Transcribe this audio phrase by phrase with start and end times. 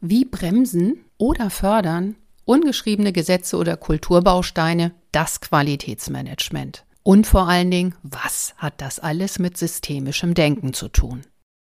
[0.00, 2.14] Wie bremsen oder fördern
[2.44, 6.84] ungeschriebene Gesetze oder Kulturbausteine das Qualitätsmanagement?
[7.02, 11.22] Und vor allen Dingen, was hat das alles mit systemischem Denken zu tun?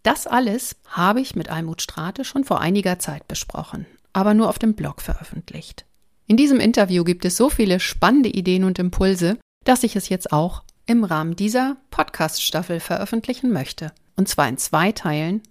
[0.05, 4.61] Das alles habe ich mit Almut Strate schon vor einiger Zeit besprochen, aber nur auf
[4.61, 5.85] dem Blog veröffentlicht.
[6.29, 10.33] In diesem Interview gibt es so viele spannende Ideen und Impulse, dass ich es jetzt
[10.33, 13.91] auch im Rahmen dieser Podcast-Staffel veröffentlichen möchte.
[14.15, 15.43] Und zwar in zwei Teilen,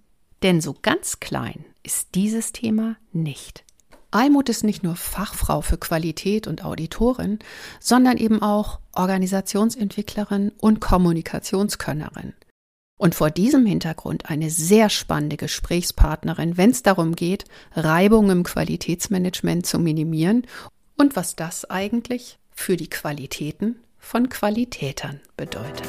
[0.42, 3.64] denn so ganz klein ist dieses Thema nicht.
[4.10, 7.38] Almut ist nicht nur Fachfrau für Qualität und Auditorin,
[7.78, 12.34] sondern eben auch Organisationsentwicklerin und Kommunikationskönnerin.
[12.98, 19.64] Und vor diesem Hintergrund eine sehr spannende Gesprächspartnerin, wenn es darum geht, Reibung im Qualitätsmanagement
[19.64, 20.46] zu minimieren
[20.98, 25.88] und was das eigentlich für die Qualitäten von Qualitätern bedeutet.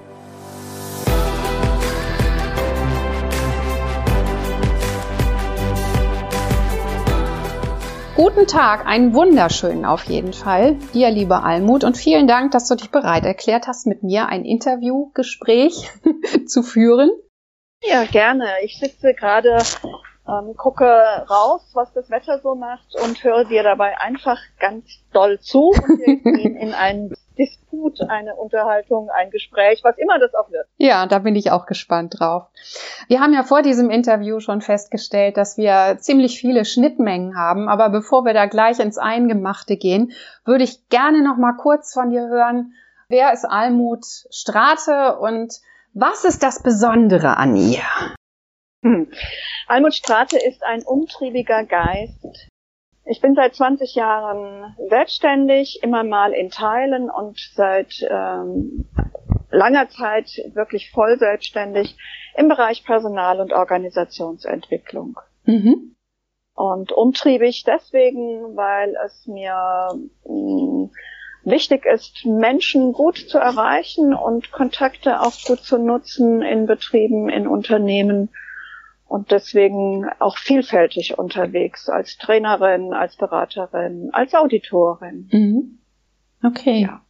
[8.23, 10.75] Guten Tag, einen wunderschönen auf jeden Fall.
[10.93, 14.45] Dir, liebe Almut, und vielen Dank, dass du dich bereit erklärt hast, mit mir ein
[14.45, 15.89] Interviewgespräch
[16.45, 17.09] zu führen.
[17.83, 18.45] Ja, gerne.
[18.61, 19.57] Ich sitze gerade,
[20.31, 20.85] ähm, gucke
[21.29, 25.99] raus, was das Wetter so macht und höre dir dabei einfach ganz doll zu und
[25.99, 30.67] wir gehen in einen Disput, eine Unterhaltung, ein Gespräch, was immer das auch wird.
[30.77, 32.47] Ja, da bin ich auch gespannt drauf.
[33.07, 37.89] Wir haben ja vor diesem Interview schon festgestellt, dass wir ziemlich viele Schnittmengen haben, aber
[37.89, 40.11] bevor wir da gleich ins Eingemachte gehen,
[40.45, 42.73] würde ich gerne noch mal kurz von dir hören,
[43.07, 45.53] wer ist Almut Strate und
[45.93, 47.81] was ist das Besondere an ihr?
[49.67, 52.49] Almut Strate ist ein umtriebiger Geist,
[53.05, 58.85] ich bin seit 20 Jahren selbstständig, immer mal in Teilen und seit ähm,
[59.49, 61.97] langer Zeit wirklich voll selbstständig
[62.35, 65.19] im Bereich Personal- und Organisationsentwicklung.
[65.45, 65.95] Mhm.
[66.53, 69.89] Und umtriebig deswegen, weil es mir
[70.25, 70.91] mh, mm,
[71.43, 77.47] wichtig ist, Menschen gut zu erreichen und Kontakte auch gut zu nutzen in Betrieben, in
[77.47, 78.29] Unternehmen
[79.11, 85.27] und deswegen auch vielfältig unterwegs als Trainerin, als Beraterin, als Auditorin.
[85.33, 85.79] Mhm.
[86.41, 86.83] Okay.
[86.83, 87.01] Ja.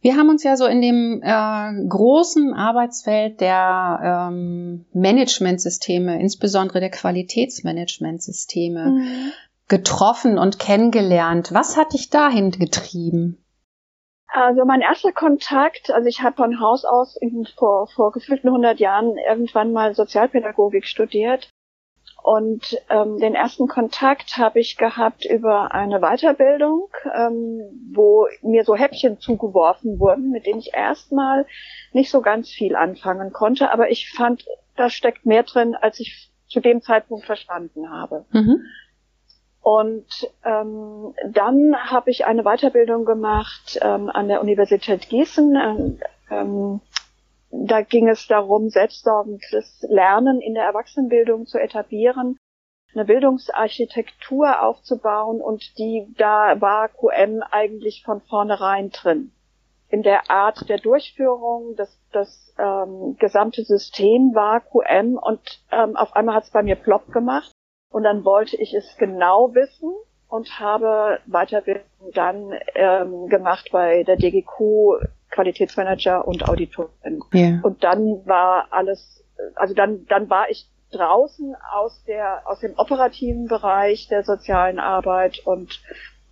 [0.00, 6.90] Wir haben uns ja so in dem äh, großen Arbeitsfeld der ähm, Managementsysteme, insbesondere der
[6.90, 9.32] Qualitätsmanagementsysteme, mhm.
[9.68, 11.52] getroffen und kennengelernt.
[11.52, 13.36] Was hat dich dahin getrieben?
[14.40, 17.18] Also mein erster Kontakt, also ich habe von Haus aus
[17.56, 21.50] vor, vor gefühlten 100 Jahren irgendwann mal Sozialpädagogik studiert
[22.22, 28.76] und ähm, den ersten Kontakt habe ich gehabt über eine Weiterbildung, ähm, wo mir so
[28.76, 31.44] Häppchen zugeworfen wurden, mit denen ich erstmal
[31.92, 34.46] nicht so ganz viel anfangen konnte, aber ich fand,
[34.76, 38.24] da steckt mehr drin, als ich zu dem Zeitpunkt verstanden habe.
[38.30, 38.60] Mhm.
[39.68, 40.06] Und
[40.46, 45.56] ähm, dann habe ich eine Weiterbildung gemacht ähm, an der Universität Gießen.
[45.56, 46.80] Ähm, ähm,
[47.50, 52.38] da ging es darum, selbstsorgendes Lernen in der Erwachsenenbildung zu etablieren,
[52.94, 59.32] eine Bildungsarchitektur aufzubauen und die da war QM eigentlich von vornherein drin.
[59.90, 66.16] In der Art der Durchführung, das, das ähm, gesamte System war QM und ähm, auf
[66.16, 67.52] einmal hat es bei mir plopp gemacht
[67.90, 69.92] und dann wollte ich es genau wissen
[70.28, 71.84] und habe Weiterbildung
[72.14, 77.22] dann ähm, gemacht bei der DGQ Qualitätsmanager und Auditorin.
[77.34, 77.60] Yeah.
[77.62, 83.46] Und dann war alles, also dann, dann war ich draußen aus der, aus dem operativen
[83.46, 85.80] Bereich der sozialen Arbeit und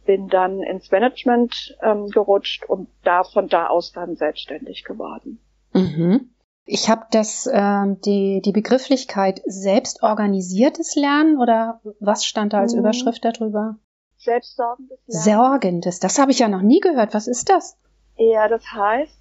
[0.06, 5.40] bin dann ins Management ähm, gerutscht und da von da aus dann selbstständig geworden.
[5.72, 6.31] Mhm.
[6.68, 12.80] Ich habe das ähm, die die Begrifflichkeit selbstorganisiertes Lernen oder was stand da als mhm.
[12.80, 13.76] Überschrift darüber?
[14.16, 15.22] Selbstsorgendes Lernen.
[15.22, 17.14] Sorgendes, das habe ich ja noch nie gehört.
[17.14, 17.78] Was ist das?
[18.16, 19.16] Ja, das heißt,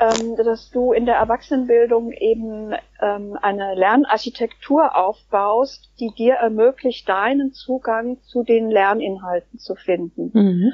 [0.00, 7.52] ähm, dass du in der Erwachsenenbildung eben ähm, eine Lernarchitektur aufbaust, die dir ermöglicht, deinen
[7.52, 10.30] Zugang zu den Lerninhalten zu finden.
[10.34, 10.72] Mhm.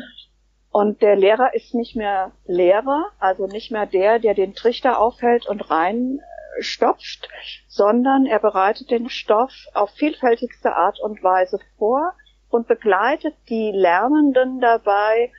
[0.72, 5.46] Und der Lehrer ist nicht mehr Lehrer, also nicht mehr der, der den Trichter aufhält
[5.46, 6.20] und rein
[6.60, 7.28] stopft,
[7.68, 12.14] sondern er bereitet den Stoff auf vielfältigste Art und Weise vor
[12.50, 15.32] und begleitet die Lernenden dabei,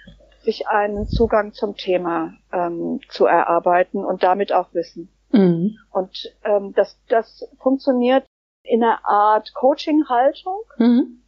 [0.43, 5.09] sich einen Zugang zum Thema ähm, zu erarbeiten und damit auch Wissen.
[5.31, 5.77] Mhm.
[5.91, 8.25] Und ähm, das, das funktioniert
[8.63, 10.61] in einer Art Coaching-Haltung.
[10.77, 11.20] Mhm.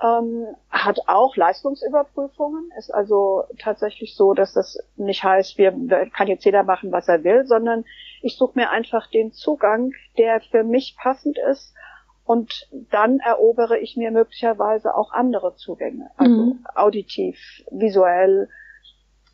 [0.00, 5.72] Ähm, hat auch Leistungsüberprüfungen, ist also tatsächlich so, dass das nicht heißt, wir
[6.10, 7.84] kann jetzt jeder machen, was er will, sondern
[8.22, 11.74] ich suche mir einfach den Zugang, der für mich passend ist
[12.24, 16.66] und dann erobere ich mir möglicherweise auch andere Zugänge, also mhm.
[16.74, 17.38] auditiv,
[17.70, 18.48] visuell,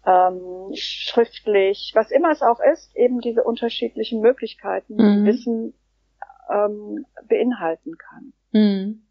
[0.07, 5.27] ähm, schriftlich, was immer es auch ist, eben diese unterschiedlichen Möglichkeiten, mhm.
[5.27, 5.75] Wissen
[6.51, 8.33] ähm, beinhalten kann.
[8.53, 9.04] Mhm.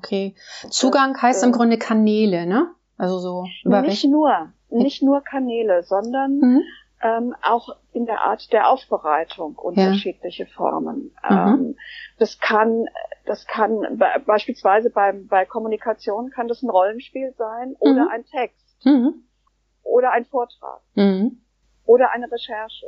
[0.00, 0.34] Okay.
[0.70, 2.74] Zugang das, heißt äh, im Grunde Kanäle, ne?
[2.96, 6.62] Also so über Nicht nur, nicht nur Kanäle, sondern mhm.
[7.02, 10.48] ähm, auch in der Art der Aufbereitung unterschiedliche ja.
[10.50, 11.14] Formen.
[11.28, 11.36] Mhm.
[11.36, 11.76] Ähm,
[12.18, 12.86] das kann,
[13.26, 18.10] das kann beispielsweise beim, bei Kommunikation kann das ein Rollenspiel sein oder mhm.
[18.10, 19.24] ein Text mhm.
[19.82, 21.40] oder ein Vortrag mhm.
[21.84, 22.86] oder eine Recherche,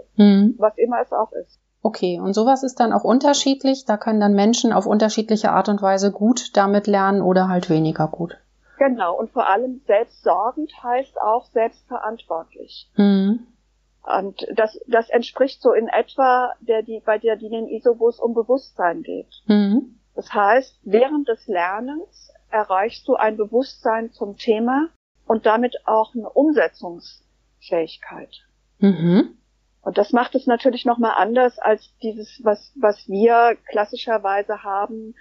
[0.59, 1.62] was immer es auch ist.
[1.83, 3.85] Okay, und sowas ist dann auch unterschiedlich.
[3.85, 8.07] Da können dann Menschen auf unterschiedliche Art und Weise gut damit lernen oder halt weniger
[8.07, 8.39] gut.
[8.79, 12.89] Genau, und vor allem selbstsorgend heißt auch selbstverantwortlich.
[12.97, 13.47] Mhm.
[14.03, 18.35] Und das, das entspricht so in etwa der, die, bei der, die den ISOBUS um
[18.35, 19.43] Bewusstsein geht.
[19.47, 20.01] Mhm.
[20.15, 24.89] Das heißt, während des Lernens erreichst du ein Bewusstsein zum Thema
[25.27, 28.43] und damit auch eine Umsetzungsfähigkeit.
[28.79, 29.39] Mhm.
[29.83, 35.15] Und das macht es natürlich nochmal anders als dieses, was, was wir klassischerweise haben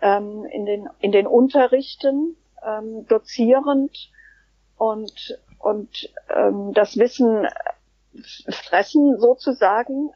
[0.00, 2.36] ähm, in, den, in den Unterrichten,
[2.66, 4.10] ähm, dozierend
[4.76, 7.46] und, und ähm, das Wissen
[8.50, 10.10] fressen sozusagen,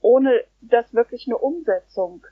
[0.00, 2.24] ohne dass wirklich eine Umsetzung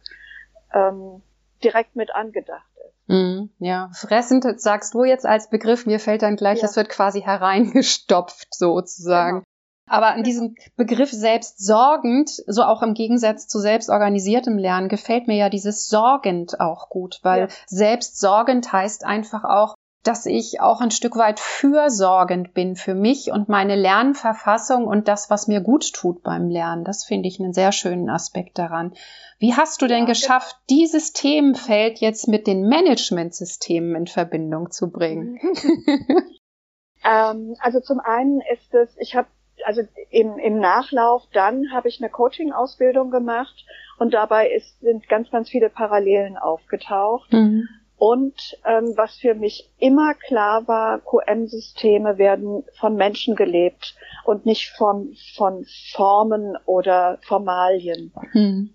[0.72, 1.22] ähm,
[1.64, 3.08] direkt mit angedacht ist.
[3.08, 6.76] Mm, ja, fressend sagst du jetzt als Begriff, mir fällt dann gleich, ja.
[6.76, 9.42] wird quasi hereingestopft sozusagen.
[9.88, 15.48] Aber an diesem Begriff selbstsorgend, so auch im Gegensatz zu selbstorganisiertem Lernen, gefällt mir ja
[15.48, 17.48] dieses sorgend auch gut, weil ja.
[17.66, 19.74] selbstsorgend heißt einfach auch,
[20.08, 25.28] dass ich auch ein Stück weit fürsorgend bin für mich und meine Lernverfassung und das,
[25.28, 26.84] was mir gut tut beim Lernen.
[26.84, 28.94] Das finde ich einen sehr schönen Aspekt daran.
[29.38, 35.38] Wie hast du denn geschafft, dieses Themenfeld jetzt mit den Managementsystemen in Verbindung zu bringen?
[37.04, 39.28] ähm, also zum einen ist es, ich habe
[39.68, 43.66] also im, im Nachlauf dann habe ich eine Coaching-Ausbildung gemacht
[43.98, 47.30] und dabei ist, sind ganz, ganz viele Parallelen aufgetaucht.
[47.34, 47.68] Mhm.
[47.98, 53.94] Und ähm, was für mich immer klar war, QM-Systeme werden von Menschen gelebt
[54.24, 58.10] und nicht von, von Formen oder Formalien.
[58.32, 58.70] Mhm.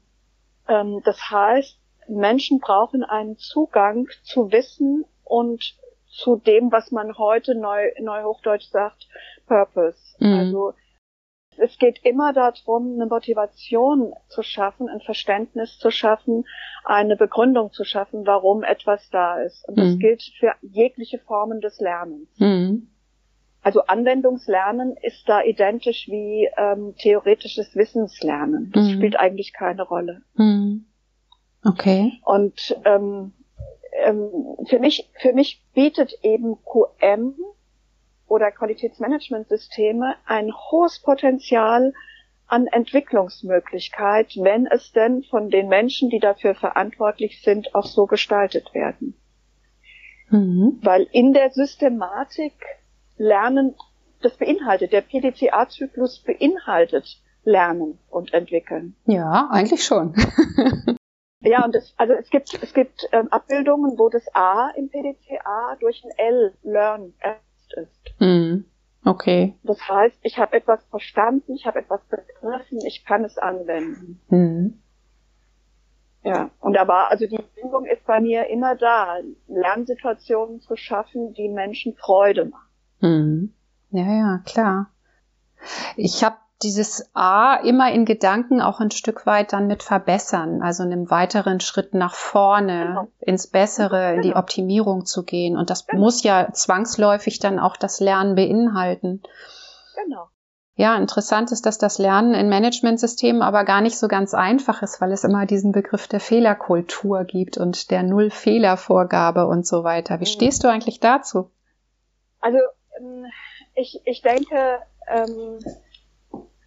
[0.67, 1.75] Ähm, das heißt,
[2.07, 5.75] Menschen brauchen einen Zugang zu Wissen und
[6.05, 9.07] zu dem, was man heute neu, neuhochdeutsch sagt,
[9.47, 9.97] Purpose.
[10.19, 10.33] Mhm.
[10.33, 10.73] Also
[11.57, 16.45] es geht immer darum, eine Motivation zu schaffen, ein Verständnis zu schaffen,
[16.83, 19.67] eine Begründung zu schaffen, warum etwas da ist.
[19.67, 19.99] Und das mhm.
[19.99, 22.29] gilt für jegliche Formen des Lernens.
[22.37, 22.89] Mhm.
[23.61, 28.71] Also Anwendungslernen ist da identisch wie ähm, theoretisches Wissenslernen.
[28.73, 28.93] Das mhm.
[28.95, 30.21] spielt eigentlich keine Rolle.
[30.35, 30.85] Mhm.
[31.63, 32.19] Okay.
[32.25, 33.31] Und ähm,
[34.03, 34.29] ähm,
[34.67, 37.35] für mich, für mich bietet eben QM
[38.33, 41.93] oder Qualitätsmanagementsysteme ein hohes Potenzial
[42.47, 48.73] an Entwicklungsmöglichkeit, wenn es denn von den Menschen, die dafür verantwortlich sind, auch so gestaltet
[48.73, 49.13] werden.
[50.31, 50.79] Mhm.
[50.81, 52.53] Weil in der Systematik
[53.17, 53.75] Lernen,
[54.23, 58.95] das beinhaltet, der PDCA-Zyklus beinhaltet Lernen und Entwickeln.
[59.05, 60.15] Ja, eigentlich schon.
[61.41, 65.75] ja, und es, also es gibt, es gibt ähm, Abbildungen, wo das A im PDCA
[65.79, 67.13] durch ein L, Learn,
[67.73, 68.19] ist.
[68.19, 68.65] Mhm.
[69.05, 69.55] Okay.
[69.63, 74.21] Das heißt, ich habe etwas verstanden, ich habe etwas begriffen, ich kann es anwenden.
[74.29, 74.79] Mhm.
[76.23, 81.33] Ja, und da war, also die Übung ist bei mir immer da, Lernsituationen zu schaffen,
[81.33, 82.69] die Menschen Freude machen.
[83.01, 83.53] Mhm.
[83.91, 84.89] Ja, ja, klar.
[85.97, 90.83] Ich habe dieses A immer in Gedanken auch ein Stück weit dann mit verbessern, also
[90.83, 93.07] einen weiteren Schritt nach vorne, genau.
[93.19, 94.39] ins Bessere, in die genau.
[94.39, 95.57] Optimierung zu gehen.
[95.57, 96.03] Und das genau.
[96.03, 99.21] muss ja zwangsläufig dann auch das Lernen beinhalten.
[100.03, 100.27] Genau.
[100.75, 105.01] Ja, interessant ist, dass das Lernen in Managementsystemen aber gar nicht so ganz einfach ist,
[105.01, 110.15] weil es immer diesen Begriff der Fehlerkultur gibt und der Null-Fehler-Vorgabe und so weiter.
[110.15, 110.33] Wie mhm.
[110.33, 111.51] stehst du eigentlich dazu?
[112.39, 112.57] Also
[112.99, 113.25] ähm,
[113.75, 115.59] ich, ich denke, ähm,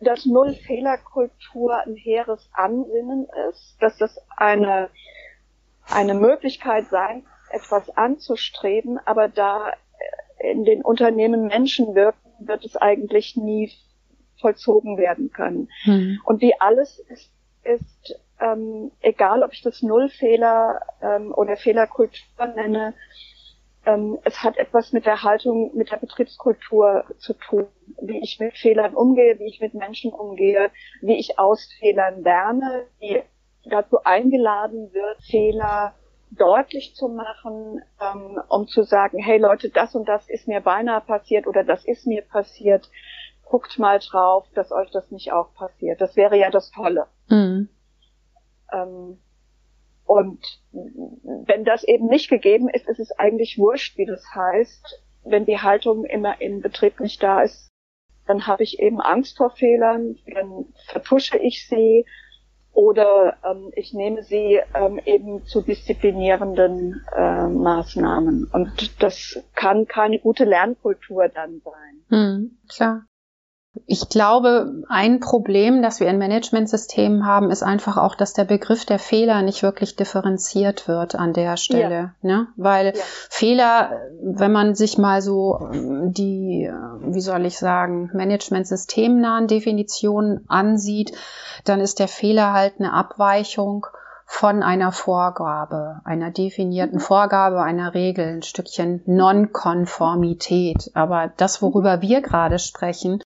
[0.00, 4.90] dass Null-Fehler-Kultur ein hehres Ansinnen ist, dass das eine,
[5.88, 9.72] eine Möglichkeit sein, etwas anzustreben, aber da
[10.38, 13.72] in den Unternehmen Menschen wirken, wird es eigentlich nie
[14.40, 15.70] vollzogen werden können.
[15.84, 16.20] Mhm.
[16.24, 17.30] Und wie alles ist,
[17.64, 22.94] ist ähm, egal, ob ich das Nullfehler ähm, oder Fehlerkultur nenne,
[23.86, 27.66] ähm, es hat etwas mit der Haltung, mit der Betriebskultur zu tun,
[28.02, 32.86] wie ich mit Fehlern umgehe, wie ich mit Menschen umgehe, wie ich aus Fehlern lerne,
[32.98, 33.22] wie
[33.64, 35.94] dazu eingeladen wird, Fehler
[36.32, 41.00] deutlich zu machen, ähm, um zu sagen, hey Leute, das und das ist mir beinahe
[41.00, 42.90] passiert oder das ist mir passiert.
[43.44, 46.00] Guckt mal drauf, dass euch das nicht auch passiert.
[46.00, 47.06] Das wäre ja das Tolle.
[47.28, 47.68] Mhm.
[48.72, 49.18] Ähm,
[50.06, 50.40] und
[50.72, 55.02] wenn das eben nicht gegeben ist, ist es eigentlich wurscht, wie das heißt.
[55.25, 57.68] Wenn die Haltung immer im Betrieb nicht da ist,
[58.26, 62.04] dann habe ich eben Angst vor Fehlern, dann vertusche ich sie
[62.72, 68.50] oder ähm, ich nehme sie ähm, eben zu disziplinierenden äh, Maßnahmen.
[68.52, 72.04] Und das kann keine gute Lernkultur dann sein.
[72.10, 73.06] Hm, klar.
[73.87, 78.85] Ich glaube, ein Problem, das wir in Managementsystemen haben, ist einfach auch, dass der Begriff
[78.85, 82.14] der Fehler nicht wirklich differenziert wird an der Stelle.
[82.23, 82.28] Ja.
[82.28, 82.47] Ne?
[82.56, 83.02] Weil ja.
[83.30, 90.45] Fehler, wenn man sich mal so ähm, die, äh, wie soll ich sagen, Management-systemnahen Definitionen
[90.49, 91.12] ansieht,
[91.64, 93.87] dann ist der Fehler halt eine Abweichung
[94.26, 100.90] von einer Vorgabe, einer definierten Vorgabe, einer Regel, ein Stückchen Nonkonformität.
[100.95, 103.23] Aber das, worüber wir gerade sprechen,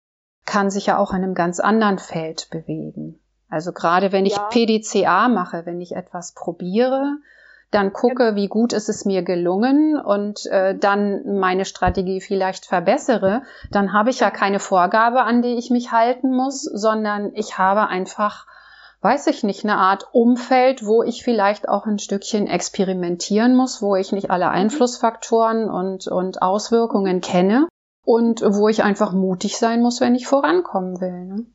[0.44, 3.20] kann sich ja auch in einem ganz anderen Feld bewegen.
[3.48, 4.48] Also gerade wenn ich ja.
[4.50, 7.18] PDCA mache, wenn ich etwas probiere,
[7.70, 13.42] dann gucke, wie gut ist es mir gelungen und äh, dann meine Strategie vielleicht verbessere,
[13.70, 17.88] dann habe ich ja keine Vorgabe, an die ich mich halten muss, sondern ich habe
[17.88, 18.46] einfach,
[19.00, 23.96] weiß ich nicht, eine Art Umfeld, wo ich vielleicht auch ein Stückchen experimentieren muss, wo
[23.96, 24.52] ich nicht alle mhm.
[24.52, 27.66] Einflussfaktoren und, und Auswirkungen kenne
[28.04, 31.24] und wo ich einfach mutig sein muss, wenn ich vorankommen will.
[31.24, 31.46] Ne?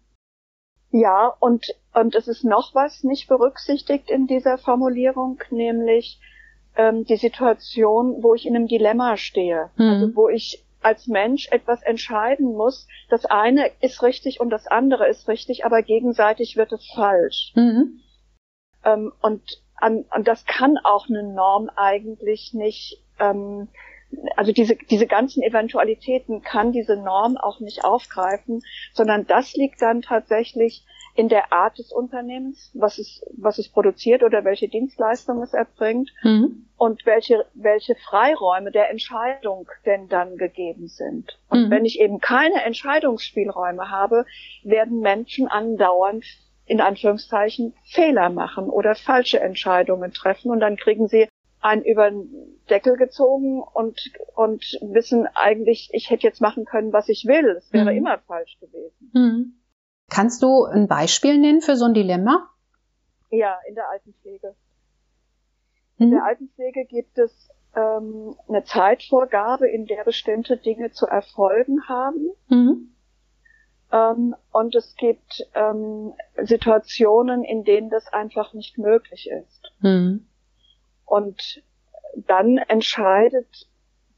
[0.91, 6.19] Ja, und, und es ist noch was nicht berücksichtigt in dieser Formulierung, nämlich
[6.75, 9.85] ähm, die Situation, wo ich in einem Dilemma stehe, mhm.
[9.85, 12.87] also wo ich als Mensch etwas entscheiden muss.
[13.09, 17.51] Das eine ist richtig und das andere ist richtig, aber gegenseitig wird es falsch.
[17.55, 17.99] Mhm.
[18.83, 19.43] Ähm, und,
[19.75, 23.67] an, und das kann auch eine Norm eigentlich nicht ähm,
[24.35, 28.61] also diese, diese ganzen Eventualitäten kann diese Norm auch nicht aufgreifen,
[28.93, 30.83] sondern das liegt dann tatsächlich
[31.15, 36.11] in der Art des Unternehmens, was es, was es produziert oder welche Dienstleistung es erbringt
[36.23, 36.67] mhm.
[36.77, 41.37] und welche, welche Freiräume der Entscheidung denn dann gegeben sind.
[41.49, 41.71] Und mhm.
[41.71, 44.25] wenn ich eben keine Entscheidungsspielräume habe,
[44.63, 46.23] werden Menschen andauernd
[46.65, 51.27] in Anführungszeichen Fehler machen oder falsche Entscheidungen treffen und dann kriegen sie
[51.61, 53.99] einen über den Deckel gezogen und,
[54.35, 57.55] und wissen eigentlich, ich hätte jetzt machen können, was ich will.
[57.57, 57.97] Es wäre mhm.
[57.97, 59.11] immer falsch gewesen.
[59.13, 59.53] Mhm.
[60.09, 62.49] Kannst du ein Beispiel nennen für so ein Dilemma?
[63.29, 64.55] Ja, in der Altenpflege.
[65.97, 66.05] Mhm.
[66.05, 72.29] In der Altenpflege gibt es ähm, eine Zeitvorgabe, in der bestimmte Dinge zu erfolgen haben.
[72.47, 72.95] Mhm.
[73.91, 79.71] Ähm, und es gibt ähm, Situationen, in denen das einfach nicht möglich ist.
[79.81, 80.28] Mhm.
[81.09, 81.63] Und
[82.15, 83.67] dann entscheidet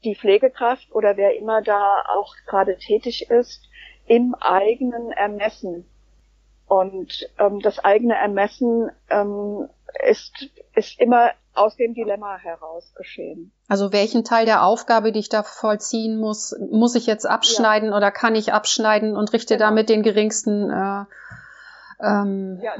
[0.04, 3.68] die Pflegekraft oder wer immer da auch gerade tätig ist,
[4.06, 5.86] im eigenen Ermessen.
[6.66, 9.68] Und ähm, das eigene Ermessen ähm,
[10.06, 13.52] ist, ist immer aus dem Dilemma heraus geschehen.
[13.68, 17.96] Also welchen Teil der Aufgabe, die ich da vollziehen muss, muss ich jetzt abschneiden ja.
[17.96, 19.68] oder kann ich abschneiden und richte genau.
[19.68, 21.04] damit den geringsten äh,
[22.02, 22.72] ähm, ja,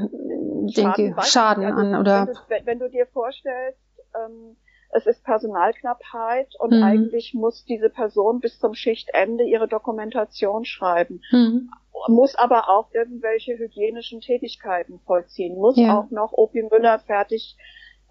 [0.68, 1.94] Schaden, Schaden also, an?
[1.96, 2.26] Oder?
[2.48, 3.78] Wenn du, wenn du dir vorstellst,
[4.14, 4.56] ähm,
[4.94, 6.82] es ist Personalknappheit und mhm.
[6.82, 11.22] eigentlich muss diese Person bis zum Schichtende ihre Dokumentation schreiben.
[11.30, 11.70] Mhm.
[12.08, 15.98] Muss aber auch irgendwelche hygienischen Tätigkeiten vollziehen, muss ja.
[15.98, 17.56] auch noch Opi Müller fertig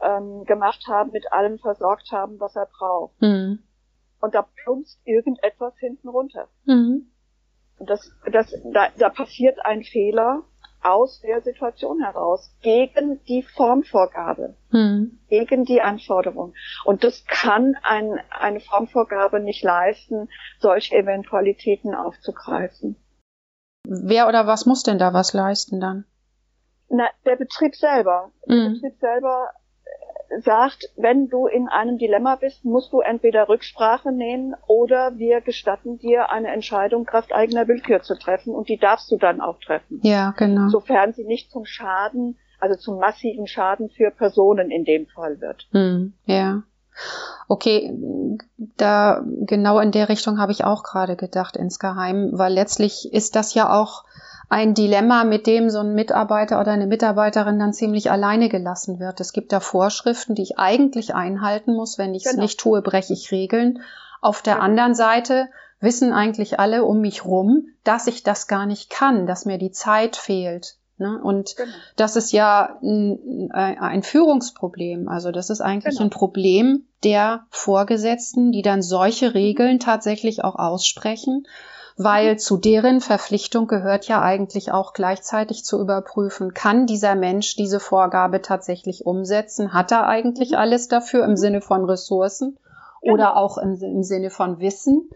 [0.01, 3.22] ähm, gemacht haben, mit allem versorgt haben, was er braucht.
[3.22, 3.60] Mhm.
[4.20, 6.48] Und da plumpst irgendetwas hinten runter.
[6.65, 7.12] Mhm.
[7.79, 10.43] Das, das, da, da passiert ein Fehler
[10.84, 15.20] aus der Situation heraus, gegen die Formvorgabe, hm.
[15.30, 16.54] gegen die Anforderung.
[16.86, 22.96] Und das kann ein, eine Formvorgabe nicht leisten, solche Eventualitäten aufzugreifen.
[23.84, 26.06] Wer oder was muss denn da was leisten dann?
[26.90, 28.32] Na, der Betrieb selber.
[28.48, 28.74] Der hm.
[28.74, 29.50] Betrieb selber
[30.40, 35.98] sagt, wenn du in einem Dilemma bist, musst du entweder Rücksprache nehmen oder wir gestatten
[35.98, 40.00] dir eine Entscheidung kraft eigener Willkür zu treffen und die darfst du dann auch treffen.
[40.04, 40.70] Ja, genau.
[40.70, 45.68] Sofern sie nicht zum Schaden, also zum massiven Schaden für Personen in dem Fall wird.
[45.72, 46.64] Hm, ja.
[47.48, 47.98] Okay,
[48.78, 53.54] da genau in der Richtung habe ich auch gerade gedacht insgeheim, weil letztlich ist das
[53.54, 54.04] ja auch
[54.51, 59.22] ein Dilemma, mit dem so ein Mitarbeiter oder eine Mitarbeiterin dann ziemlich alleine gelassen wird.
[59.22, 61.98] Es gibt da Vorschriften, die ich eigentlich einhalten muss.
[61.98, 62.43] Wenn ich es genau.
[62.43, 63.81] nicht tue, breche ich Regeln.
[64.20, 64.65] Auf der genau.
[64.65, 65.48] anderen Seite
[65.79, 69.72] wissen eigentlich alle um mich rum, dass ich das gar nicht kann, dass mir die
[69.72, 70.75] Zeit fehlt.
[70.98, 71.17] Ne?
[71.24, 71.72] Und genau.
[71.96, 75.08] das ist ja ein, ein, Führungsproblem.
[75.08, 76.08] Also das ist eigentlich genau.
[76.08, 81.46] ein Problem der Vorgesetzten, die dann solche Regeln tatsächlich auch aussprechen
[82.03, 87.79] weil zu deren Verpflichtung gehört ja eigentlich auch gleichzeitig zu überprüfen, kann dieser Mensch diese
[87.79, 89.74] Vorgabe tatsächlich umsetzen?
[89.74, 92.58] Hat er eigentlich alles dafür im Sinne von Ressourcen
[93.01, 93.13] genau.
[93.13, 95.10] oder auch im, im, Sinne von Wissen?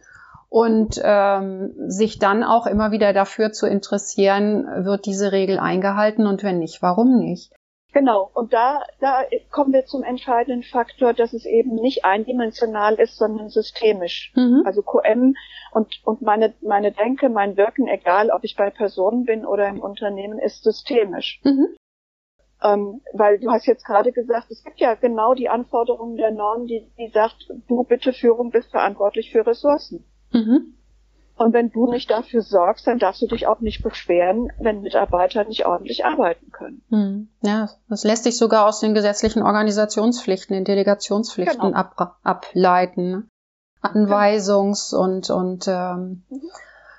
[0.50, 6.44] Und ähm, sich dann auch immer wieder dafür zu interessieren, wird diese Regel eingehalten und
[6.44, 7.52] wenn nicht, warum nicht?
[7.96, 13.16] Genau, und da, da kommen wir zum entscheidenden Faktor, dass es eben nicht eindimensional ist,
[13.16, 14.34] sondern systemisch.
[14.36, 14.64] Mhm.
[14.66, 15.34] Also QM
[15.72, 19.80] und, und meine, meine Denke, mein Wirken, egal ob ich bei Personen bin oder im
[19.80, 21.40] Unternehmen, ist systemisch.
[21.46, 21.68] Mhm.
[22.62, 26.68] Ähm, weil du hast jetzt gerade gesagt, es gibt ja genau die Anforderungen der Norm,
[26.68, 30.04] die, die sagt, du bitte Führung bist verantwortlich für Ressourcen.
[30.34, 30.76] Mhm.
[31.38, 35.44] Und wenn du nicht dafür sorgst, dann darfst du dich auch nicht beschweren, wenn Mitarbeiter
[35.44, 36.82] nicht ordentlich arbeiten können.
[36.90, 37.30] Hm.
[37.42, 41.78] Ja, das lässt sich sogar aus den gesetzlichen Organisationspflichten, den Delegationspflichten genau.
[41.78, 43.30] ab, ableiten.
[43.82, 46.42] Anweisungs- und, und ähm, mhm.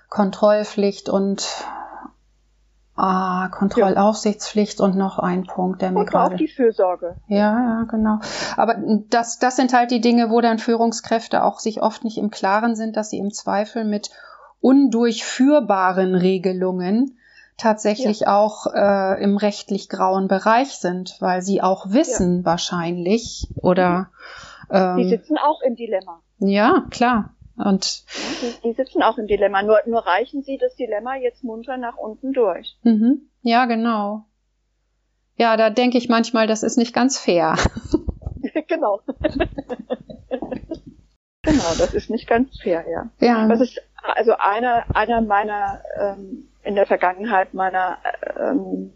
[0.09, 1.49] Kontrollpflicht und
[2.97, 4.87] Ah, Kontrollaufsichtspflicht ja.
[4.87, 6.35] und noch ein Punkt, der mir und gerade.
[6.35, 7.17] Auch die Fürsorge.
[7.29, 8.21] Ja, ja, genau.
[8.57, 8.77] Aber
[9.11, 12.75] das, das sind halt die Dinge, wo dann Führungskräfte auch sich oft nicht im Klaren
[12.75, 14.11] sind, dass sie im Zweifel mit
[14.61, 17.19] undurchführbaren Regelungen
[17.59, 18.37] tatsächlich ja.
[18.37, 22.45] auch äh, im rechtlich grauen Bereich sind, weil sie auch wissen ja.
[22.45, 24.09] wahrscheinlich oder
[24.71, 26.21] ähm, die sitzen auch im Dilemma.
[26.39, 27.36] Ja, klar.
[27.57, 28.05] Und
[28.43, 29.63] die, die, sitzen auch im Dilemma.
[29.63, 32.77] Nur, nur reichen sie das Dilemma jetzt munter nach unten durch.
[32.83, 33.31] Mhm.
[33.43, 34.25] Ja, genau.
[35.37, 37.57] Ja, da denke ich manchmal, das ist nicht ganz fair.
[38.69, 39.01] genau.
[41.43, 43.11] genau, das ist nicht ganz fair, ja.
[43.21, 43.49] Ja.
[43.49, 47.99] Das ist also einer, einer meiner ähm, in der Vergangenheit meiner
[48.39, 48.93] ähm,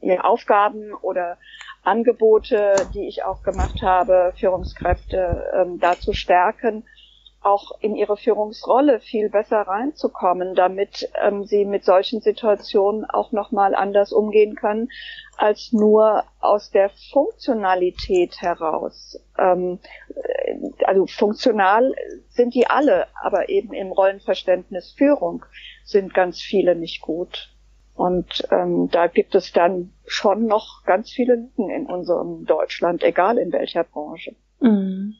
[0.00, 1.38] ja, Aufgaben oder
[1.82, 6.84] Angebote, die ich auch gemacht habe, Führungskräfte ähm, da zu stärken,
[7.44, 13.74] auch in ihre Führungsrolle viel besser reinzukommen, damit ähm, sie mit solchen Situationen auch nochmal
[13.74, 14.88] anders umgehen können,
[15.36, 19.20] als nur aus der Funktionalität heraus.
[19.38, 19.78] Ähm,
[20.14, 21.94] äh, also funktional
[22.28, 25.44] sind die alle, aber eben im Rollenverständnis Führung
[25.84, 27.50] sind ganz viele nicht gut.
[27.94, 33.38] Und ähm, da gibt es dann schon noch ganz viele Lücken in unserem Deutschland, egal
[33.38, 34.34] in welcher Branche.
[34.60, 35.14] Mhm.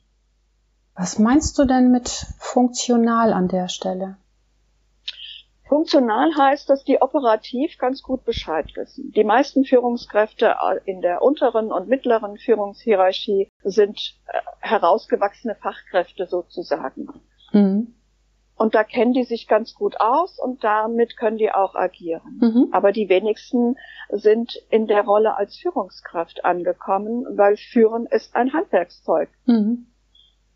[0.97, 4.17] Was meinst du denn mit funktional an der Stelle?
[5.67, 9.13] Funktional heißt, dass die operativ ganz gut Bescheid wissen.
[9.13, 10.55] Die meisten Führungskräfte
[10.85, 17.09] in der unteren und mittleren Führungshierarchie sind äh, herausgewachsene Fachkräfte sozusagen.
[17.53, 17.95] Mhm.
[18.57, 22.39] Und da kennen die sich ganz gut aus und damit können die auch agieren.
[22.41, 22.69] Mhm.
[22.71, 23.77] Aber die wenigsten
[24.11, 29.29] sind in der Rolle als Führungskraft angekommen, weil Führen ist ein Handwerkszeug.
[29.47, 29.87] Mhm.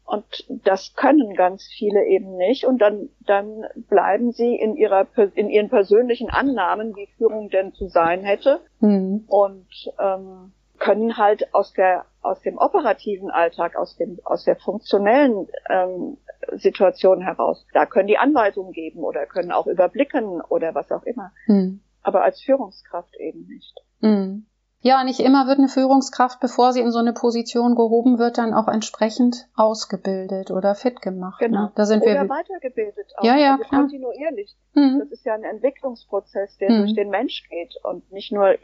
[0.09, 0.25] Und
[0.64, 2.64] das können ganz viele eben nicht.
[2.64, 7.88] Und dann, dann bleiben sie in ihrer, in ihren persönlichen Annahmen, wie Führung denn zu
[7.88, 8.61] sein hätte.
[8.81, 9.25] Mhm.
[9.27, 15.47] Und ähm, können halt aus der, aus dem operativen Alltag, aus dem, aus der funktionellen
[15.68, 16.16] ähm,
[16.53, 21.33] Situation heraus, da können die Anweisungen geben oder können auch überblicken oder was auch immer.
[21.47, 21.81] Mhm.
[22.03, 23.75] Aber als Führungskraft eben nicht.
[24.01, 24.47] Mhm.
[24.80, 28.54] Ja, nicht immer wird eine Führungskraft, bevor sie in so eine Position gehoben wird, dann
[28.54, 31.40] auch entsprechend ausgebildet oder fit gemacht.
[31.40, 31.62] Genau.
[31.62, 31.72] Ne?
[31.74, 33.24] Da sind oder wir weitergebildet auch.
[33.24, 33.80] Ja, ja, also klar.
[33.82, 34.56] Kontinuierlich.
[34.74, 35.00] Mhm.
[35.00, 36.78] Das ist ja ein Entwicklungsprozess, der mhm.
[36.78, 38.54] durch den Mensch geht und nicht nur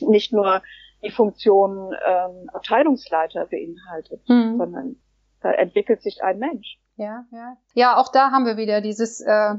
[0.00, 0.62] nicht nur
[1.02, 4.58] die Funktion ähm, Abteilungsleiter beinhaltet, mhm.
[4.58, 4.96] sondern
[5.40, 6.78] da entwickelt sich ein Mensch.
[6.96, 7.56] Ja, ja.
[7.74, 9.54] Ja, auch da haben wir wieder dieses äh,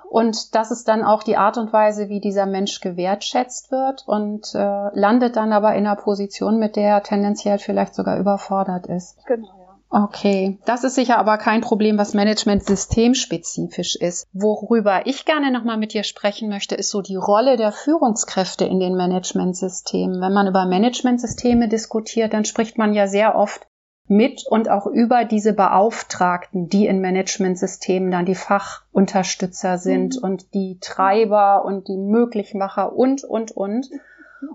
[0.08, 4.54] Und das ist dann auch die Art und Weise, wie dieser Mensch gewertschätzt wird und
[4.54, 9.18] äh, landet dann aber in einer Position, mit der er tendenziell vielleicht sogar überfordert ist.
[9.26, 9.65] Genau.
[9.98, 14.28] Okay, das ist sicher aber kein Problem, was Management systemspezifisch ist.
[14.34, 18.82] Worüber ich gerne nochmal mit dir sprechen möchte, ist so die Rolle der Führungskräfte in
[18.82, 20.20] den Managementsystemen.
[20.20, 23.68] Wenn man über Managementsysteme diskutiert, dann spricht man ja sehr oft
[24.06, 30.24] mit und auch über diese Beauftragten, die in Managementsystemen dann die Fachunterstützer sind mhm.
[30.24, 33.88] und die Treiber und die Möglichmacher und, und, und.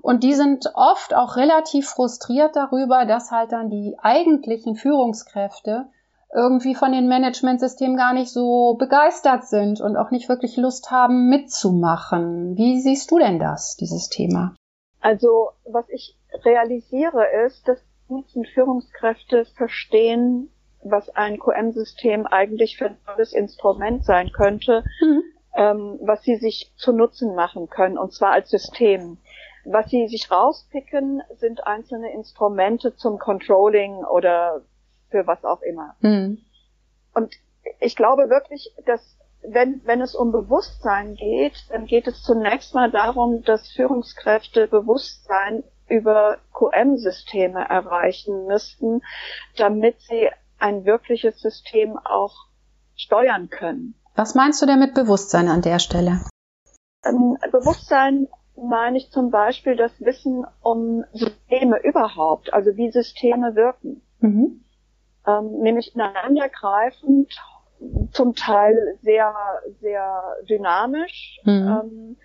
[0.03, 5.87] Und die sind oft auch relativ frustriert darüber, dass halt dann die eigentlichen Führungskräfte
[6.33, 11.29] irgendwie von den Managementsystemen gar nicht so begeistert sind und auch nicht wirklich Lust haben
[11.29, 12.57] mitzumachen.
[12.57, 14.55] Wie siehst du denn das, dieses Thema?
[15.00, 20.50] Also, was ich realisiere ist, dass die Führungskräfte verstehen,
[20.83, 25.22] was ein QM-System eigentlich für ein tolles Instrument sein könnte, mhm.
[25.57, 29.18] ähm, was sie sich zu Nutzen machen können, und zwar als System.
[29.72, 34.62] Was sie sich rauspicken, sind einzelne Instrumente zum Controlling oder
[35.11, 35.94] für was auch immer.
[36.00, 36.38] Mhm.
[37.14, 37.35] Und
[37.78, 42.90] ich glaube wirklich, dass wenn, wenn es um Bewusstsein geht, dann geht es zunächst mal
[42.90, 49.02] darum, dass Führungskräfte Bewusstsein über QM-Systeme erreichen müssten,
[49.56, 50.28] damit sie
[50.59, 52.35] ein wirkliches System auch
[52.96, 53.94] steuern können.
[54.14, 56.20] Was meinst du denn mit Bewusstsein an der Stelle?
[57.04, 64.02] Ähm, Bewusstsein meine ich zum Beispiel das Wissen um Systeme überhaupt, also wie Systeme wirken.
[64.20, 64.64] Mhm.
[65.26, 67.34] Ähm, nämlich ineinandergreifend,
[68.12, 69.34] zum Teil sehr,
[69.80, 71.80] sehr dynamisch, mhm.
[71.82, 72.16] ähm,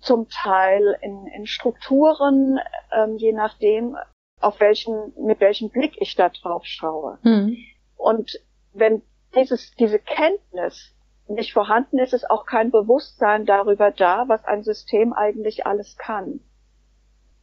[0.00, 2.58] zum Teil in, in Strukturen,
[2.92, 3.96] ähm, je nachdem,
[4.40, 7.18] auf welchen, mit welchem Blick ich da drauf schaue.
[7.22, 7.56] Mhm.
[7.96, 8.38] Und
[8.72, 9.02] wenn
[9.34, 10.94] dieses, diese Kenntnis
[11.28, 16.40] nicht vorhanden ist, ist auch kein Bewusstsein darüber da, was ein System eigentlich alles kann.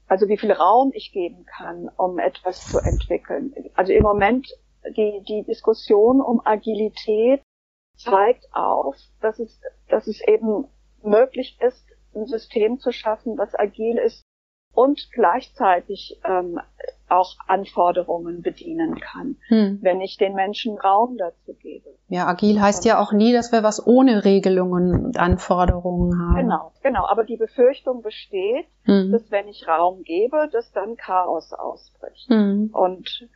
[0.08, 3.54] Also wie viel Raum ich geben kann, um etwas zu entwickeln.
[3.74, 4.48] Also im Moment
[4.98, 7.42] die, die Diskussion um Agilität
[7.98, 10.68] zeigt auf, dass es, dass es eben
[11.02, 14.24] möglich ist, ein System zu schaffen, was agil ist
[14.74, 16.60] und gleichzeitig ähm,
[17.10, 19.80] auch Anforderungen bedienen kann, hm.
[19.82, 21.90] wenn ich den Menschen Raum dazu gebe.
[22.08, 26.36] Ja, agil heißt ja auch nie, dass wir was ohne Regelungen und Anforderungen haben.
[26.36, 27.06] Genau, genau.
[27.08, 29.12] Aber die Befürchtung besteht, hm.
[29.12, 32.30] dass wenn ich Raum gebe, dass dann Chaos ausbricht.
[32.30, 32.72] Hm.
[32.74, 33.30] Und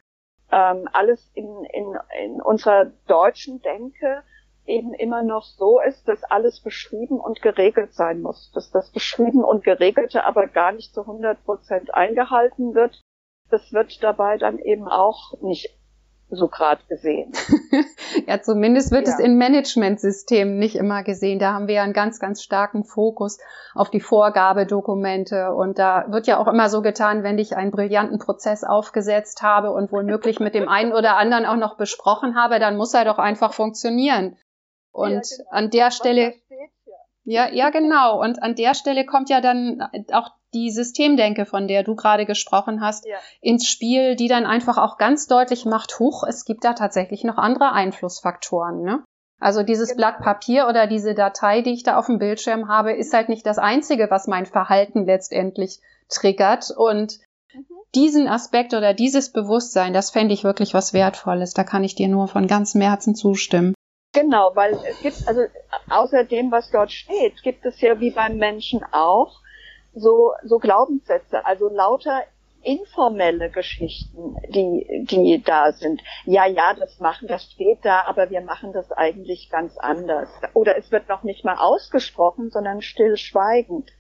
[0.52, 4.24] ähm, alles in, in, in unserer deutschen Denke
[4.68, 8.52] eben immer noch so ist, dass alles beschrieben und geregelt sein muss.
[8.54, 13.02] Dass das beschrieben und geregelte aber gar nicht zu 100 Prozent eingehalten wird.
[13.50, 15.78] Das wird dabei dann eben auch nicht
[16.30, 17.32] so gerade gesehen.
[18.28, 19.14] ja, zumindest wird ja.
[19.14, 21.40] es in Managementsystemen nicht immer gesehen.
[21.40, 23.40] Da haben wir ja einen ganz, ganz starken Fokus
[23.74, 25.54] auf die Vorgabedokumente.
[25.54, 29.72] Und da wird ja auch immer so getan, wenn ich einen brillanten Prozess aufgesetzt habe
[29.72, 33.06] und wohl möglich mit dem einen oder anderen auch noch besprochen habe, dann muss er
[33.06, 34.36] doch einfach funktionieren.
[34.98, 35.50] Und ja, genau.
[35.52, 36.34] an der Stelle,
[37.24, 38.20] ja, ja, genau.
[38.20, 42.82] Und an der Stelle kommt ja dann auch die Systemdenke, von der du gerade gesprochen
[42.82, 43.18] hast, ja.
[43.42, 47.38] ins Spiel, die dann einfach auch ganz deutlich macht, huch, es gibt da tatsächlich noch
[47.38, 49.04] andere Einflussfaktoren, ne?
[49.40, 49.98] Also dieses genau.
[49.98, 53.46] Blatt Papier oder diese Datei, die ich da auf dem Bildschirm habe, ist halt nicht
[53.46, 55.80] das einzige, was mein Verhalten letztendlich
[56.10, 56.72] triggert.
[56.76, 57.20] Und
[57.54, 57.66] mhm.
[57.94, 61.54] diesen Aspekt oder dieses Bewusstsein, das fände ich wirklich was Wertvolles.
[61.54, 63.76] Da kann ich dir nur von ganzem Herzen zustimmen.
[64.20, 65.42] Genau, weil es gibt, also
[65.90, 69.42] außer dem, was dort steht, gibt es ja wie beim Menschen auch
[69.94, 72.24] so, so Glaubenssätze, also lauter
[72.64, 76.02] informelle Geschichten, die, die da sind.
[76.26, 80.30] Ja, ja, das machen, das steht da, aber wir machen das eigentlich ganz anders.
[80.54, 83.92] Oder es wird noch nicht mal ausgesprochen, sondern stillschweigend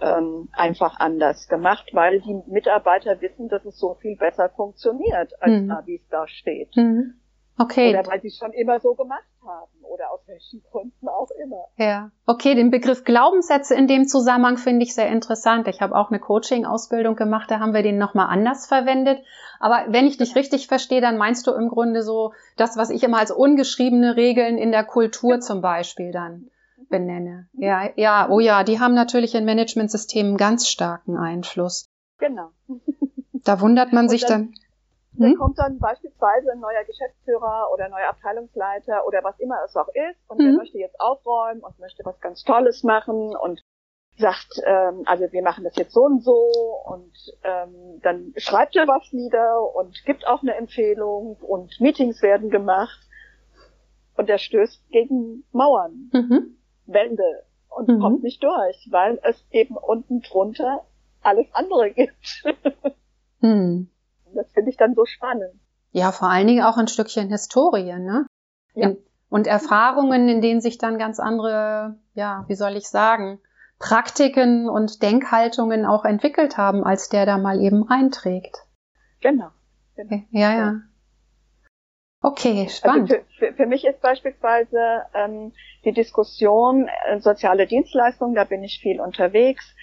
[0.00, 5.52] ähm, einfach anders gemacht, weil die Mitarbeiter wissen, dass es so viel besser funktioniert, als
[5.52, 5.68] mhm.
[5.68, 6.74] da, wie es da steht.
[6.76, 7.14] Mhm.
[7.58, 7.90] Okay.
[7.90, 11.64] Oder weil sie es schon immer so gemacht haben oder aus welchen Gründen auch immer.
[11.76, 12.10] Ja.
[12.26, 15.66] Okay, den Begriff Glaubenssätze in dem Zusammenhang finde ich sehr interessant.
[15.68, 19.20] Ich habe auch eine Coaching-Ausbildung gemacht, da haben wir den nochmal anders verwendet.
[19.58, 20.40] Aber wenn ich dich genau.
[20.40, 24.58] richtig verstehe, dann meinst du im Grunde so das, was ich immer als ungeschriebene Regeln
[24.58, 25.46] in der Kultur genau.
[25.46, 26.86] zum Beispiel dann mhm.
[26.90, 27.48] benenne.
[27.54, 31.88] Ja, ja, oh ja, die haben natürlich in Managementsystemen ganz starken Einfluss.
[32.18, 32.50] Genau.
[33.32, 34.54] Da wundert man sich dann,
[35.18, 35.38] dann hm?
[35.38, 39.88] kommt dann beispielsweise ein neuer Geschäftsführer oder ein neuer Abteilungsleiter oder was immer es auch
[39.88, 40.46] ist und hm?
[40.46, 43.62] der möchte jetzt aufräumen und möchte was ganz Tolles machen und
[44.18, 46.50] sagt, ähm, also wir machen das jetzt so und so
[46.86, 47.12] und
[47.44, 53.00] ähm, dann schreibt er was nieder und gibt auch eine Empfehlung und Meetings werden gemacht
[54.16, 56.10] und er stößt gegen Mauern.
[56.12, 56.56] Mhm.
[56.86, 58.00] Wände und mhm.
[58.00, 60.86] kommt nicht durch, weil es eben unten drunter
[61.22, 62.44] alles andere gibt.
[63.40, 63.90] mhm.
[64.36, 65.54] Das finde ich dann so spannend.
[65.92, 68.26] Ja, vor allen Dingen auch ein Stückchen Historie, ne?
[68.74, 68.90] Ja.
[68.90, 73.40] In, und Erfahrungen, in denen sich dann ganz andere, ja, wie soll ich sagen,
[73.78, 78.56] Praktiken und Denkhaltungen auch entwickelt haben, als der da mal eben reinträgt.
[79.20, 79.50] Genau.
[79.96, 80.22] genau.
[80.30, 80.80] Ja, ja.
[82.22, 83.10] Okay, also spannend.
[83.12, 85.52] Also für, für, für, mich ist beispielsweise ähm,
[85.84, 89.75] die Diskussion äh, soziale Dienstleistungen, da bin ich viel unterwegs,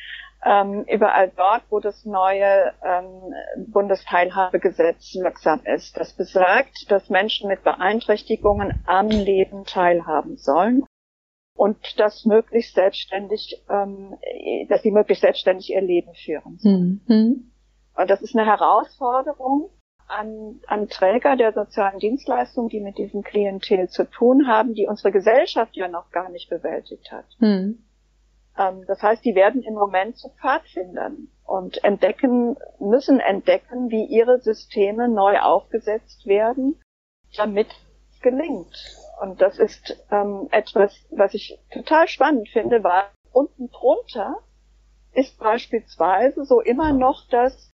[0.45, 3.33] ähm, überall dort, wo das neue ähm,
[3.67, 5.97] Bundesteilhabegesetz wirksam ist.
[5.97, 10.85] Das besagt, dass Menschen mit Beeinträchtigungen am Leben teilhaben sollen
[11.55, 14.17] und das möglichst selbstständig, ähm,
[14.69, 17.01] dass sie möglichst selbstständig ihr Leben führen sollen.
[17.07, 17.51] Mhm.
[17.95, 19.69] Und das ist eine Herausforderung
[20.07, 25.11] an, an Träger der sozialen Dienstleistungen, die mit diesem Klientel zu tun haben, die unsere
[25.11, 27.25] Gesellschaft ja noch gar nicht bewältigt hat.
[27.39, 27.83] Mhm.
[28.57, 34.39] Ähm, das heißt, die werden im Moment zu Pfadfindern und entdecken, müssen entdecken, wie ihre
[34.39, 36.81] Systeme neu aufgesetzt werden,
[37.35, 37.67] damit
[38.11, 38.97] es gelingt.
[39.21, 44.37] Und das ist ähm, etwas, was ich total spannend finde, weil unten drunter
[45.13, 47.71] ist beispielsweise so immer noch das,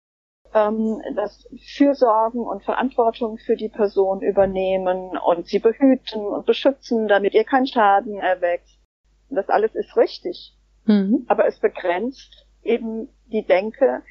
[0.54, 7.34] ähm, das Fürsorgen und Verantwortung für die Person übernehmen und sie behüten und beschützen, damit
[7.34, 8.80] ihr kein Schaden erwächst.
[9.30, 10.57] Das alles ist richtig.
[10.88, 11.26] Mhm.
[11.28, 14.02] Aber es begrenzt eben die Denke,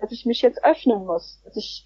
[0.00, 1.84] dass ich mich jetzt öffnen muss, dass ich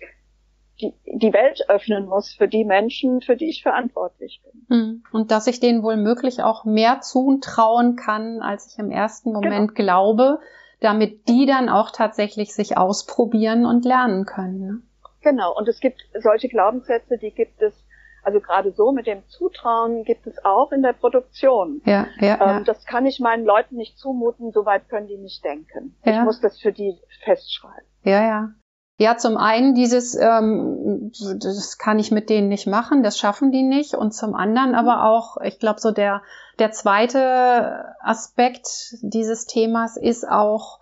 [0.80, 4.66] die, die Welt öffnen muss für die Menschen, für die ich verantwortlich bin.
[4.68, 5.02] Hm.
[5.12, 9.74] Und dass ich denen wohl möglich auch mehr zutrauen kann, als ich im ersten Moment
[9.74, 10.14] genau.
[10.14, 10.38] glaube,
[10.80, 14.58] damit die dann auch tatsächlich sich ausprobieren und lernen können.
[14.58, 14.82] Ne?
[15.22, 15.56] Genau.
[15.56, 17.74] Und es gibt solche Glaubenssätze, die gibt es
[18.22, 21.80] also gerade so mit dem Zutrauen gibt es auch in der Produktion.
[21.84, 22.60] Ja, ja, ähm, ja.
[22.60, 25.96] Das kann ich meinen Leuten nicht zumuten, soweit können die nicht denken.
[26.04, 26.18] Ja.
[26.18, 27.86] Ich muss das für die festschreiben.
[28.02, 28.50] Ja, ja.
[28.98, 33.62] Ja, zum einen dieses, ähm, das kann ich mit denen nicht machen, das schaffen die
[33.62, 33.94] nicht.
[33.94, 36.20] Und zum anderen aber auch, ich glaube, so der,
[36.58, 38.68] der zweite Aspekt
[39.00, 40.79] dieses Themas ist auch,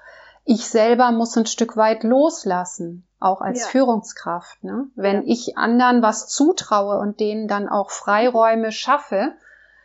[0.48, 3.66] ich selber muss ein Stück weit loslassen, auch als ja.
[3.66, 4.64] Führungskraft.
[4.64, 4.86] Ne?
[4.94, 5.22] Wenn ja.
[5.26, 9.34] ich anderen was zutraue und denen dann auch Freiräume schaffe,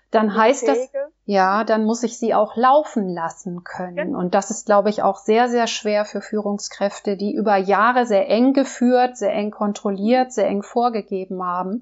[0.10, 0.78] dann heißt das,
[1.26, 3.96] ja, dann muss ich sie auch laufen lassen können.
[3.96, 4.20] Genau.
[4.20, 8.30] Und das ist, glaube ich, auch sehr, sehr schwer für Führungskräfte, die über Jahre sehr
[8.30, 11.82] eng geführt, sehr eng kontrolliert, sehr eng vorgegeben haben.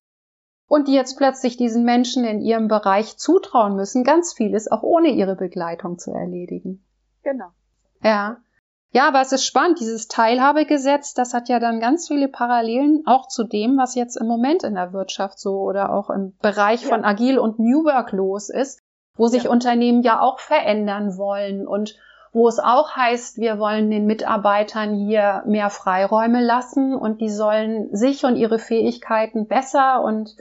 [0.67, 5.09] Und die jetzt plötzlich diesen Menschen in ihrem Bereich zutrauen müssen, ganz vieles auch ohne
[5.09, 6.83] ihre Begleitung zu erledigen.
[7.21, 7.49] Genau.
[8.01, 8.37] Ja.
[8.93, 13.30] Ja, aber es ist spannend, dieses Teilhabegesetz, das hat ja dann ganz viele Parallelen auch
[13.30, 16.89] zu dem, was jetzt im Moment in der Wirtschaft so oder auch im Bereich ja.
[16.89, 18.82] von Agil und New Work los ist,
[19.15, 19.49] wo sich ja.
[19.49, 21.95] Unternehmen ja auch verändern wollen und
[22.34, 27.95] wo es auch heißt, wir wollen den Mitarbeitern hier mehr Freiräume lassen und die sollen
[27.95, 30.36] sich und ihre Fähigkeiten besser und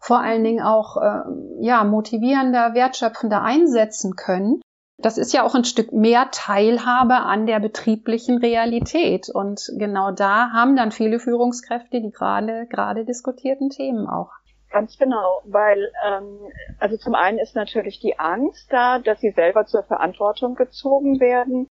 [0.00, 1.22] vor allen Dingen auch äh,
[1.60, 4.60] ja motivierender, wertschöpfender einsetzen können
[4.98, 9.28] das ist ja auch ein Stück mehr Teilhabe an der betrieblichen Realität.
[9.28, 14.30] Und genau da haben dann viele Führungskräfte die gerade, gerade diskutierten Themen auch.
[14.70, 16.38] Ganz genau, weil ähm,
[16.80, 21.68] also zum einen ist natürlich die Angst da, dass sie selber zur Verantwortung gezogen werden,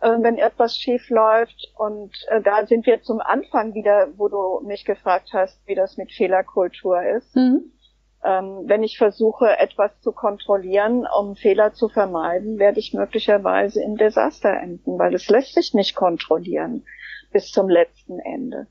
[0.00, 1.72] äh, wenn etwas schief läuft.
[1.78, 5.96] Und äh, da sind wir zum Anfang wieder, wo du mich gefragt hast, wie das
[5.96, 7.34] mit Fehlerkultur ist.
[7.34, 7.72] Mhm.
[8.24, 13.96] Ähm, wenn ich versuche, etwas zu kontrollieren, um Fehler zu vermeiden, werde ich möglicherweise im
[13.96, 16.84] Desaster enden, weil es lässt sich nicht kontrollieren
[17.32, 18.66] bis zum letzten Ende.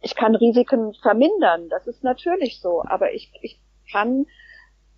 [0.00, 3.60] Ich kann Risiken vermindern, das ist natürlich so, aber ich, ich
[3.92, 4.26] kann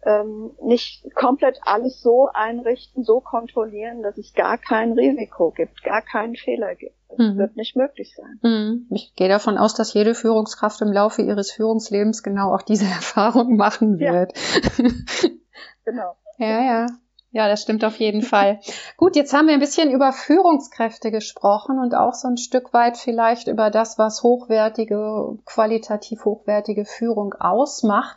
[0.05, 6.03] ähm, nicht komplett alles so einrichten, so kontrollieren, dass es gar kein Risiko gibt, gar
[6.03, 6.97] keinen Fehler gibt.
[7.09, 7.39] Das mhm.
[7.39, 8.39] wird nicht möglich sein.
[8.43, 8.87] Mhm.
[8.91, 13.57] Ich gehe davon aus, dass jede Führungskraft im Laufe ihres Führungslebens genau auch diese Erfahrung
[13.57, 14.33] machen wird.
[14.79, 14.85] Ja.
[15.85, 16.17] genau.
[16.39, 16.87] ja, ja.
[17.33, 18.59] Ja, das stimmt auf jeden Fall.
[18.97, 22.97] Gut, jetzt haben wir ein bisschen über Führungskräfte gesprochen und auch so ein Stück weit
[22.97, 28.17] vielleicht über das, was hochwertige, qualitativ hochwertige Führung ausmacht.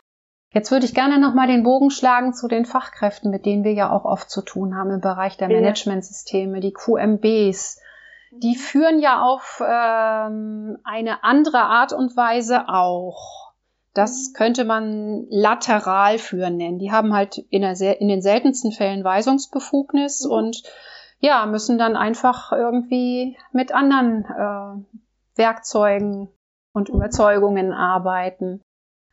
[0.54, 3.90] Jetzt würde ich gerne nochmal den Bogen schlagen zu den Fachkräften, mit denen wir ja
[3.90, 7.80] auch oft zu tun haben im Bereich der Managementsysteme, die QMBs.
[8.30, 13.52] Die führen ja auf ähm, eine andere Art und Weise auch.
[13.94, 14.36] Das mhm.
[14.36, 16.78] könnte man lateral führen nennen.
[16.78, 20.30] Die haben halt in, der, in den seltensten Fällen Weisungsbefugnis mhm.
[20.30, 20.62] und
[21.18, 26.28] ja, müssen dann einfach irgendwie mit anderen äh, Werkzeugen
[26.72, 28.60] und Überzeugungen arbeiten.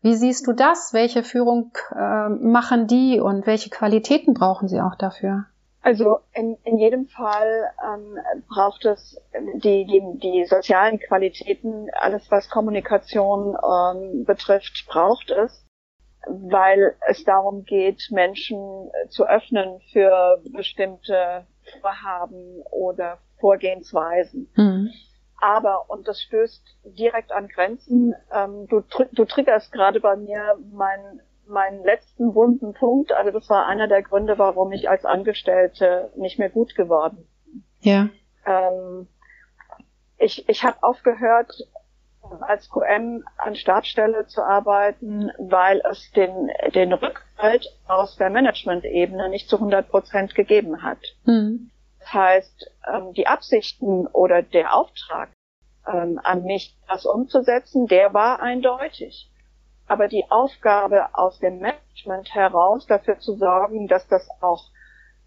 [0.02, 0.94] Wie siehst du das?
[0.94, 5.46] Welche Führung äh, machen die und welche Qualitäten brauchen sie auch dafür?
[5.84, 9.20] Also in, in jedem Fall ähm, braucht es
[9.56, 15.66] die, die, die sozialen Qualitäten, alles was Kommunikation ähm, betrifft, braucht es,
[16.28, 21.48] weil es darum geht, Menschen zu öffnen für bestimmte
[21.82, 24.52] Vorhaben oder Vorgehensweisen.
[24.56, 24.92] Mhm.
[25.42, 31.22] Aber, und das stößt direkt an Grenzen, ähm, du, du triggerst gerade bei mir mein
[31.48, 33.12] meinen letzten wunden Punkt.
[33.12, 37.64] Also das war einer der Gründe, warum ich als Angestellte nicht mehr gut geworden bin.
[37.82, 38.10] Ja.
[38.46, 39.08] Ähm,
[40.18, 41.52] ich ich habe aufgehört,
[42.42, 49.50] als QM an Startstelle zu arbeiten, weil es den, den Rückhalt aus der Management-Ebene nicht
[49.50, 51.00] zu 100 Prozent gegeben hat.
[51.26, 51.72] Mhm.
[52.02, 55.30] Das heißt, ähm, die Absichten oder der Auftrag
[55.88, 59.32] ähm, an mich, das umzusetzen, der war eindeutig
[59.92, 64.72] aber die Aufgabe aus dem Management heraus dafür zu sorgen, dass das auch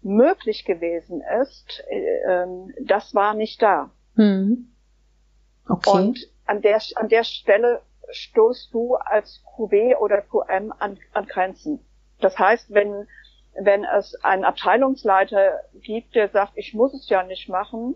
[0.01, 2.47] möglich gewesen ist, äh,
[2.81, 3.91] das war nicht da.
[4.15, 4.71] Hm.
[5.69, 5.89] Okay.
[5.91, 11.85] Und an der, an der Stelle stoßt du als QB oder QM an, an Grenzen.
[12.19, 13.07] Das heißt, wenn,
[13.59, 17.95] wenn es einen Abteilungsleiter gibt, der sagt, ich muss es ja nicht machen,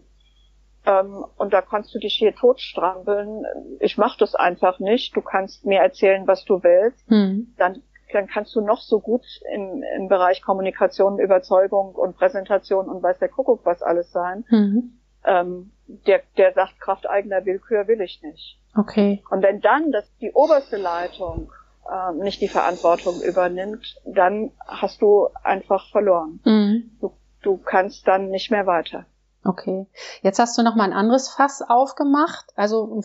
[0.85, 3.45] ähm, und da kannst du dich hier totstrampeln.
[3.79, 5.15] Ich mach das einfach nicht.
[5.15, 7.07] Du kannst mir erzählen, was du willst.
[7.09, 7.53] Hm.
[7.57, 13.03] Dann, dann kannst du noch so gut im, im Bereich Kommunikation, Überzeugung und Präsentation und
[13.03, 14.45] weiß der Kuckuck was alles sein.
[14.47, 14.99] Hm.
[15.25, 18.59] Ähm, der, der sagt, Kraft eigener Willkür will ich nicht.
[18.75, 19.21] Okay.
[19.29, 21.51] Und wenn dann das, die oberste Leitung
[21.89, 26.39] äh, nicht die Verantwortung übernimmt, dann hast du einfach verloren.
[26.45, 26.91] Mhm.
[26.99, 29.05] Du, du kannst dann nicht mehr weiter.
[29.45, 29.87] Okay.
[30.21, 32.45] Jetzt hast du noch mal ein anderes Fass aufgemacht.
[32.55, 33.01] Also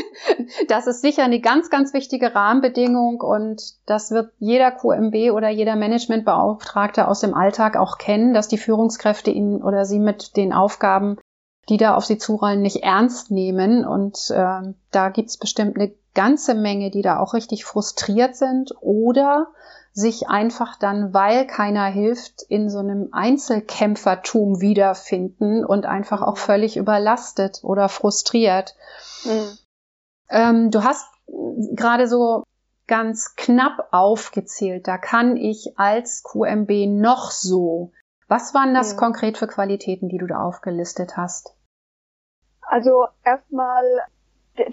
[0.68, 5.76] das ist sicher eine ganz, ganz wichtige Rahmenbedingung und das wird jeder QMB oder jeder
[5.76, 11.18] Managementbeauftragte aus dem Alltag auch kennen, dass die Führungskräfte ihn oder sie mit den Aufgaben,
[11.68, 13.84] die da auf sie zurollen, nicht ernst nehmen.
[13.84, 19.48] Und äh, da gibt's bestimmt eine ganze Menge, die da auch richtig frustriert sind oder
[19.92, 26.76] sich einfach dann, weil keiner hilft, in so einem Einzelkämpfertum wiederfinden und einfach auch völlig
[26.76, 28.76] überlastet oder frustriert.
[29.24, 29.58] Mhm.
[30.30, 31.06] Ähm, du hast
[31.74, 32.44] gerade so
[32.86, 37.92] ganz knapp aufgezählt, da kann ich als QMB noch so.
[38.28, 38.98] Was waren das mhm.
[38.98, 41.54] konkret für Qualitäten, die du da aufgelistet hast?
[42.68, 43.84] Also erstmal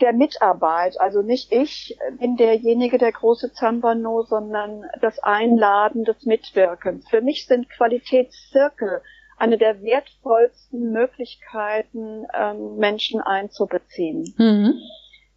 [0.01, 0.99] der Mitarbeit.
[0.99, 7.08] Also nicht ich bin derjenige, der große Zambano, sondern das Einladen des Mitwirkens.
[7.08, 9.01] Für mich sind Qualitätszirkel
[9.38, 14.34] eine der wertvollsten Möglichkeiten, ähm, Menschen einzubeziehen.
[14.38, 14.73] Mhm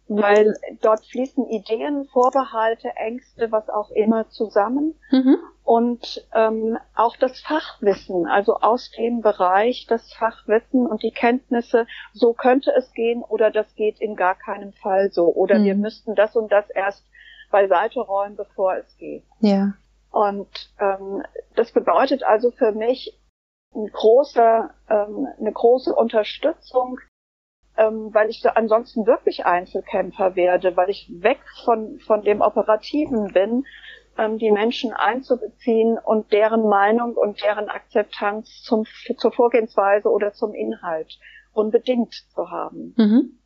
[0.09, 4.95] weil dort fließen Ideen, Vorbehalte, Ängste, was auch immer zusammen.
[5.11, 5.37] Mhm.
[5.63, 12.33] Und ähm, auch das Fachwissen, also aus dem Bereich das Fachwissen und die Kenntnisse, so
[12.33, 15.27] könnte es gehen oder das geht in gar keinem Fall so.
[15.27, 15.63] Oder mhm.
[15.65, 17.05] wir müssten das und das erst
[17.51, 19.23] beiseite räumen, bevor es geht.
[19.41, 19.73] Ja.
[20.11, 21.23] Und ähm,
[21.55, 23.19] das bedeutet also für mich
[23.75, 26.99] ein großer, ähm, eine große Unterstützung
[27.79, 33.65] ähm, weil ich ansonsten wirklich Einzelkämpfer werde, weil ich weg von, von dem Operativen bin,
[34.17, 38.85] ähm, die Menschen einzubeziehen und deren Meinung und deren Akzeptanz zum,
[39.17, 41.17] zur Vorgehensweise oder zum Inhalt
[41.53, 42.93] unbedingt zu haben.
[42.97, 43.39] Mhm.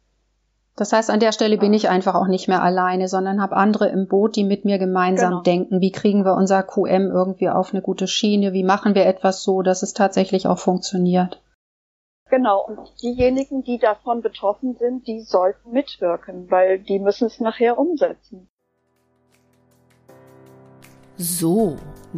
[0.76, 3.90] Das heißt, an der Stelle bin ich einfach auch nicht mehr alleine, sondern habe andere
[3.90, 5.42] im Boot, die mit mir gemeinsam genau.
[5.44, 5.82] denken.
[5.82, 8.54] Wie kriegen wir unser QM irgendwie auf eine gute Schiene?
[8.54, 11.40] Wie machen wir etwas so, dass es tatsächlich auch funktioniert?
[12.34, 17.78] Genau, und diejenigen, die davon betroffen sind, die sollten mitwirken, weil die müssen es nachher
[17.78, 18.50] umsetzen.
[21.16, 21.76] So,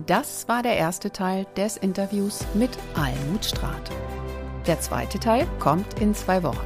[0.07, 3.91] das war der erste Teil des Interviews mit Almut Straat.
[4.65, 6.65] Der zweite Teil kommt in zwei Wochen.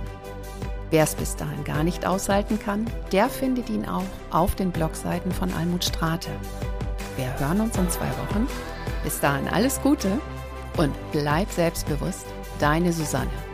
[0.91, 5.31] Wer es bis dahin gar nicht aushalten kann, der findet ihn auch auf den Blogseiten
[5.31, 6.29] von Almut Strate.
[7.15, 8.47] Wir hören uns in zwei Wochen.
[9.03, 10.21] Bis dahin alles Gute
[10.77, 12.27] und bleib selbstbewusst
[12.59, 13.48] Deine Susanne.